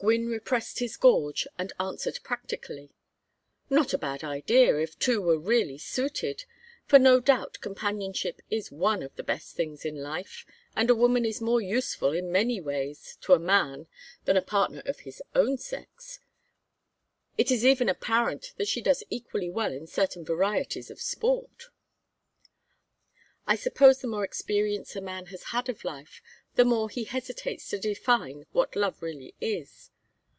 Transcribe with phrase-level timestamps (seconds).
[0.00, 2.92] Gwynne repressed his gorge and answered practically:
[3.68, 6.44] "Not a bad idea if two were really suited,
[6.86, 10.46] for no doubt companionship is one of the best things in life,
[10.76, 13.88] and a woman is more useful in many ways to a man
[14.24, 16.20] than a partner of his own sex.
[17.36, 21.70] It is even apparent that she does equally well in certain varieties of sport.
[23.48, 26.22] I suppose the more experience a man has had of life
[26.56, 29.90] the more he hesitates to define what love really is.